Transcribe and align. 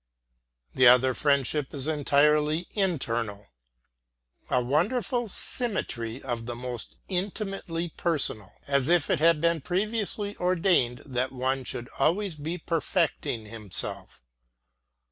The 0.73 0.87
other 0.87 1.13
friendship 1.13 1.75
is 1.75 1.85
entirely 1.85 2.67
internal. 2.73 3.49
A 4.49 4.59
wonderful 4.59 5.29
symmetry 5.29 6.23
of 6.23 6.47
the 6.47 6.55
most 6.55 6.97
intimately 7.07 7.89
personal, 7.89 8.51
as 8.65 8.89
if 8.89 9.11
it 9.11 9.19
had 9.19 9.39
been 9.41 9.61
previously 9.61 10.35
ordained 10.37 11.03
that 11.05 11.31
one 11.31 11.63
should 11.65 11.87
always 11.99 12.35
be 12.35 12.57
perfecting 12.57 13.45
himself. 13.45 14.23